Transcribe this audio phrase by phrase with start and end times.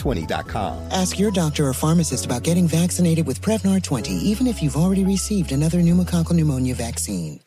[0.00, 0.88] Prevnar20.com.
[0.90, 5.04] Ask your doctor or pharmacist about getting vaccinated with Prevnar 20, even if you've already
[5.04, 7.40] received another pneumococcal pneumonia vaccine.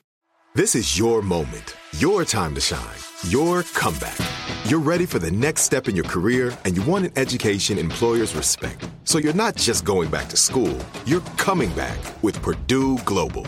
[0.56, 4.18] This is your moment, your time to shine, your comeback.
[4.66, 8.36] You're ready for the next step in your career and you want an education employers
[8.36, 8.88] respect.
[9.04, 13.48] So you're not just going back to school, you're coming back with Purdue Global.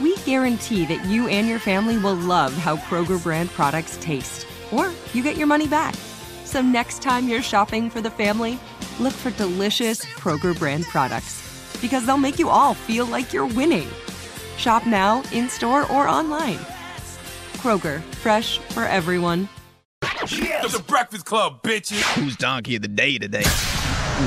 [0.00, 4.90] we guarantee that you and your family will love how Kroger brand products taste, or
[5.12, 5.94] you get your money back.
[6.44, 8.58] So next time you're shopping for the family,
[9.00, 11.42] look for delicious Kroger brand products
[11.80, 13.88] because they'll make you all feel like you're winning.
[14.56, 16.58] Shop now, in store, or online.
[17.54, 19.48] Kroger, fresh for everyone.
[20.28, 20.72] Yes.
[20.76, 22.02] The Breakfast Club, bitches.
[22.14, 23.44] Who's donkey of the day today?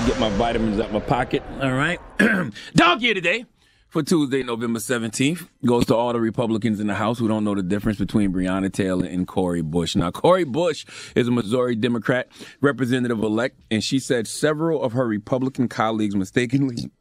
[0.06, 1.44] Get my vitamins out of my pocket.
[1.62, 2.00] All right.
[2.76, 3.46] donkey of the day
[3.90, 7.56] for Tuesday, November 17th goes to all the Republicans in the House who don't know
[7.56, 9.96] the difference between Breonna Taylor and Cori Bush.
[9.96, 10.86] Now, Cori Bush
[11.16, 12.28] is a Missouri Democrat
[12.62, 16.92] representative elect, and she said several of her Republican colleagues mistakenly,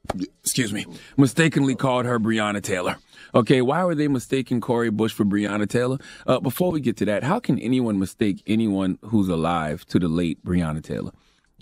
[0.43, 2.97] excuse me, mistakenly called her Breonna Taylor.
[3.35, 5.99] Okay, why were they mistaking Cori Bush for Breonna Taylor?
[6.27, 10.09] Uh, before we get to that, how can anyone mistake anyone who's alive to the
[10.09, 11.13] late Breonna Taylor?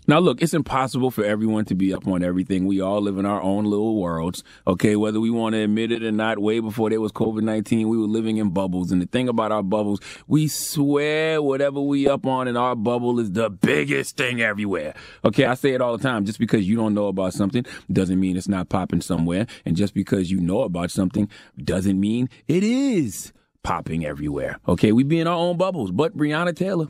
[0.08, 2.66] Now, look, it's impossible for everyone to be up on everything.
[2.66, 4.94] We all live in our own little worlds, okay?
[4.94, 7.98] Whether we want to admit it or not, way before there was COVID 19, we
[7.98, 8.92] were living in bubbles.
[8.92, 13.18] And the thing about our bubbles, we swear whatever we up on in our bubble
[13.18, 14.94] is the biggest thing everywhere.
[15.24, 16.24] Okay, I say it all the time.
[16.24, 19.48] Just because you don't know about something doesn't mean it's not popping somewhere.
[19.64, 21.28] And just because you know about something
[21.62, 23.32] doesn't mean it is
[23.64, 24.60] popping everywhere.
[24.68, 25.90] Okay, we be in our own bubbles.
[25.90, 26.86] But Breonna Taylor,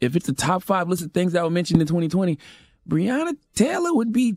[0.00, 2.38] if it's the top five list of things that were mentioned in 2020,
[2.88, 4.36] Breonna Taylor would be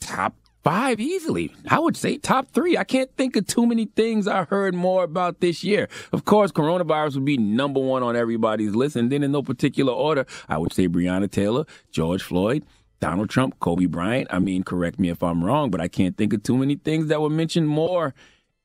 [0.00, 0.34] top
[0.66, 1.54] five easily.
[1.68, 2.76] I would say top three.
[2.76, 5.88] I can't think of too many things I heard more about this year.
[6.12, 8.96] Of course, coronavirus would be number one on everybody's list.
[8.96, 12.64] And then in no particular order, I would say Breonna Taylor, George Floyd,
[12.98, 14.26] Donald Trump, Kobe Bryant.
[14.32, 17.06] I mean, correct me if I'm wrong, but I can't think of too many things
[17.08, 18.12] that were mentioned more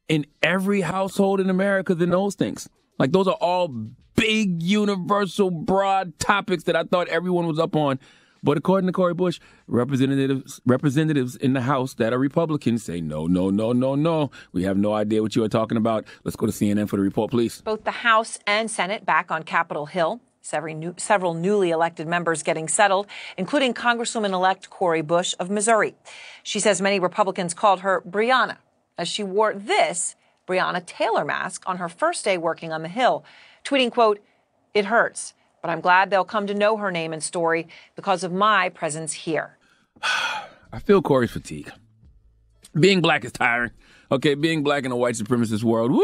[0.08, 2.68] in every household in America than those things.
[2.98, 3.74] Like those are all
[4.22, 8.00] big, universal, broad topics that I thought everyone was up on.
[8.44, 13.26] But according to Cori Bush, representatives representatives in the House that are Republicans say no,
[13.26, 14.30] no, no, no, no.
[14.52, 16.06] We have no idea what you are talking about.
[16.24, 17.62] Let's go to CNN for the report, please.
[17.62, 20.22] Both the House and Senate back on Capitol Hill.
[20.44, 23.06] Several, new, several newly elected members getting settled,
[23.38, 25.94] including Congresswoman-elect Cori Bush of Missouri.
[26.42, 28.58] She says many Republicans called her Breonna
[28.98, 30.16] as she wore this
[30.48, 33.24] Breonna Taylor mask on her first day working on the Hill,
[33.64, 34.20] tweeting, quote,
[34.74, 38.32] it hurts, but I'm glad they'll come to know her name and story because of
[38.32, 39.58] my presence here.
[40.04, 41.72] I feel Cori's fatigue.
[42.80, 43.72] Being black is tiring.
[44.12, 45.98] Okay, being black in a white supremacist world.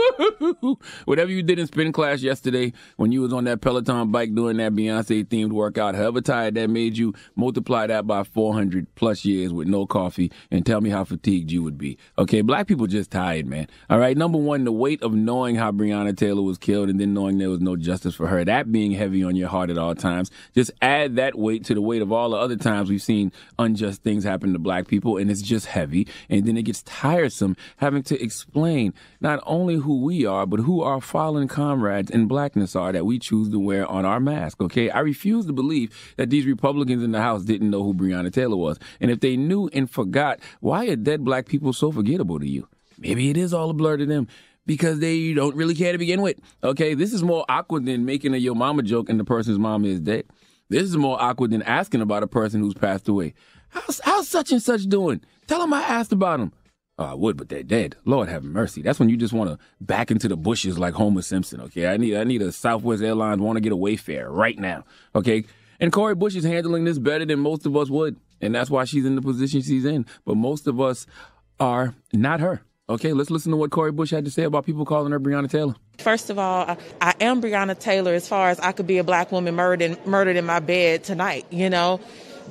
[1.05, 4.55] Whatever you did in spin class yesterday when you was on that Peloton bike doing
[4.57, 9.51] that Beyonce themed workout, however tired that made you, multiply that by 400 plus years
[9.51, 11.97] with no coffee and tell me how fatigued you would be.
[12.17, 13.67] Okay, black people just tired, man.
[13.89, 17.13] All right, number one, the weight of knowing how Breonna Taylor was killed and then
[17.13, 19.95] knowing there was no justice for her, that being heavy on your heart at all
[19.95, 20.31] times.
[20.55, 24.01] Just add that weight to the weight of all the other times we've seen unjust
[24.01, 26.07] things happen to black people and it's just heavy.
[26.29, 30.81] And then it gets tiresome having to explain not only who we are, but who
[30.81, 34.61] our fallen comrades in blackness are that we choose to wear on our mask.
[34.61, 34.89] Okay.
[34.89, 38.57] I refuse to believe that these Republicans in the House didn't know who Breonna Taylor
[38.57, 38.79] was.
[38.99, 42.67] And if they knew and forgot, why are dead black people so forgettable to you?
[42.97, 44.27] Maybe it is all a blur to them.
[44.67, 46.37] because they don't really care to begin with.
[46.63, 49.85] Okay, this is more awkward than making a yo mama joke and the person's mom
[49.85, 50.25] is dead.
[50.69, 53.33] This is more awkward than asking about a person who's passed away.
[53.69, 55.21] How's, how's such and such doing?
[55.47, 56.53] Tell them I asked about them.
[56.99, 57.95] Oh, I would, but they're dead.
[58.05, 58.81] Lord have mercy.
[58.81, 61.61] That's when you just want to back into the bushes like Homer Simpson.
[61.61, 64.83] Okay, I need I need a Southwest Airlines want to get a Wayfair right now.
[65.13, 65.43] Okay,
[65.79, 68.85] and Cori Bush is handling this better than most of us would, and that's why
[68.85, 70.07] she's in the position she's in.
[70.25, 71.05] But most of us
[71.59, 72.61] are not her.
[72.89, 75.51] Okay, let's listen to what Cori Bush had to say about people calling her Breonna
[75.51, 75.75] Taylor.
[75.99, 79.03] First of all, I, I am Breonna Taylor as far as I could be a
[79.03, 81.45] black woman murdered in, murdered in my bed tonight.
[81.51, 81.99] You know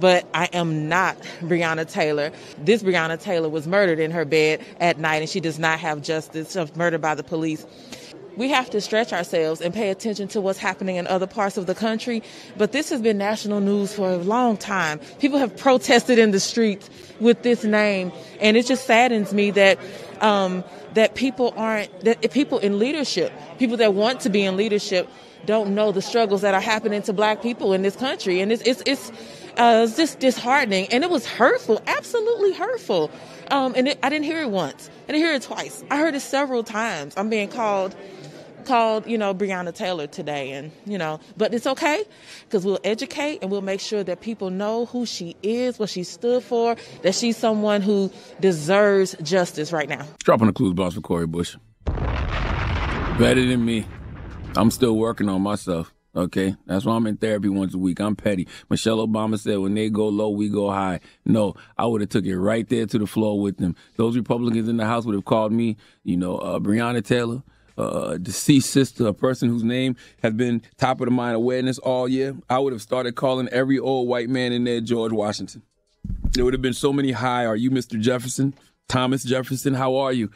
[0.01, 2.31] but I am not Breonna Taylor.
[2.59, 6.03] This Breonna Taylor was murdered in her bed at night, and she does not have
[6.03, 7.67] justice, of murdered by the police.
[8.37, 11.67] We have to stretch ourselves and pay attention to what's happening in other parts of
[11.67, 12.23] the country.
[12.59, 15.01] But this has been national news for a long time.
[15.21, 19.79] People have protested in the streets with this name, and it just saddens me that
[20.21, 20.65] um,
[20.95, 25.09] that people aren't that people in leadership, people that want to be in leadership,
[25.47, 28.63] don't know the struggles that are happening to Black people in this country, and it's
[28.63, 29.13] it's it's
[29.57, 33.11] uh, was just disheartening and it was hurtful, absolutely hurtful.
[33.51, 34.91] Um, and it, I didn't hear it once.
[35.05, 35.85] I didn't hear it twice.
[35.91, 37.15] I heard it several times.
[37.17, 37.95] I'm being called
[38.67, 40.51] called, you know, Breonna Taylor today.
[40.53, 42.05] And, you know, but it's okay
[42.45, 46.03] because we'll educate and we'll make sure that people know who she is, what she
[46.03, 48.11] stood for, that she's someone who
[48.41, 50.05] deserves justice right now.
[50.25, 51.57] Dropping the clues box for Cori Bush.
[51.87, 53.87] Better than me.
[54.57, 55.93] I'm still working on myself.
[56.17, 58.01] Okay, that's why I'm in therapy once a week.
[58.01, 58.49] I'm petty.
[58.71, 62.25] Michelle Obama said, "When they go low, we go high." No, I would have took
[62.25, 63.77] it right there to the floor with them.
[63.97, 67.43] Those Republicans in the House would have called me, you know, uh, Breonna Taylor,
[67.77, 72.09] uh, deceased sister, a person whose name has been top of the mind awareness all
[72.09, 72.35] year.
[72.49, 75.63] I would have started calling every old white man in there George Washington.
[76.33, 77.45] There would have been so many hi.
[77.45, 78.01] Are you Mr.
[78.01, 78.55] Jefferson?
[78.89, 79.75] Thomas Jefferson?
[79.75, 80.31] How are you?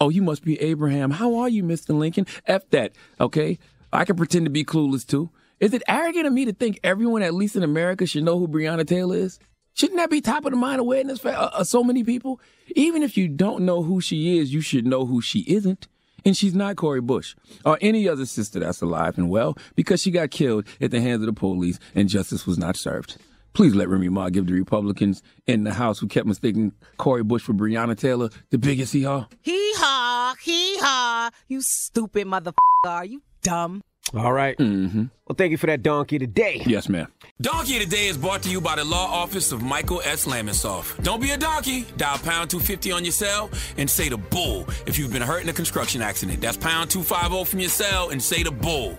[0.00, 1.10] Oh, you must be Abraham.
[1.10, 1.96] How are you, Mr.
[1.96, 2.26] Lincoln?
[2.46, 2.92] F that.
[3.20, 3.58] Okay.
[3.96, 5.30] I can pretend to be clueless too.
[5.58, 8.46] Is it arrogant of me to think everyone, at least in America, should know who
[8.46, 9.38] Breonna Taylor is?
[9.72, 12.38] Shouldn't that be top of the mind awareness for uh, uh, so many people?
[12.74, 15.88] Even if you don't know who she is, you should know who she isn't.
[16.26, 20.10] And she's not Cori Bush or any other sister that's alive and well because she
[20.10, 23.16] got killed at the hands of the police and justice was not served.
[23.54, 27.42] Please let Remy Ma give the Republicans in the House who kept mistaking Cori Bush
[27.42, 29.26] for Breonna Taylor the biggest hee haw.
[29.40, 31.30] Hee haw, hee haw.
[31.48, 32.52] You stupid motherfucker.
[32.84, 33.80] Are you dumb?
[34.14, 34.56] All right.
[34.58, 35.04] Mm-hmm.
[35.26, 36.62] Well, thank you for that donkey today.
[36.66, 37.06] Yes, ma'am.
[37.40, 40.26] Donkey today is brought to you by the law office of Michael S.
[40.26, 41.00] Lamonsoff.
[41.02, 41.82] Don't be a donkey.
[41.96, 45.48] Dial pound 250 on your cell and say the bull if you've been hurt in
[45.48, 46.40] a construction accident.
[46.40, 48.98] That's pound 250 from your cell and say the bull.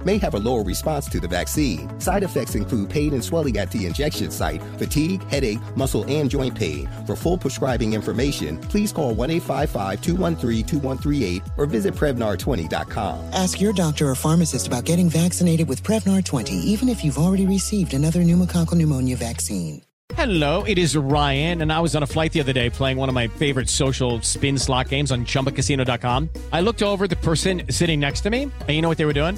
[0.05, 1.99] may have a lower response to the vaccine.
[1.99, 6.55] Side effects include pain and swelling at the injection site, fatigue, headache, muscle, and joint
[6.55, 6.89] pain.
[7.05, 13.33] For full prescribing information, please call 1 855 213 2138 or visit Prevnar20.com.
[13.33, 17.45] Ask your doctor or pharmacist about getting vaccinated with Prevnar 20, even if you've already
[17.45, 19.81] received another pneumococcal pneumonia vaccine.
[20.15, 23.07] Hello, it is Ryan, and I was on a flight the other day playing one
[23.07, 26.29] of my favorite social spin slot games on chumbacasino.com.
[26.51, 29.05] I looked over at the person sitting next to me, and you know what they
[29.05, 29.37] were doing?